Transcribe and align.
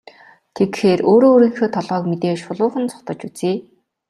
Тэгэхээр 0.55 0.99
өөрөө 1.11 1.31
өөрийнхөө 1.33 1.67
толгойг 1.75 2.05
мэдээд 2.09 2.37
шулуухан 2.43 2.85
зугтаж 2.91 3.19
үзье. 3.27 3.51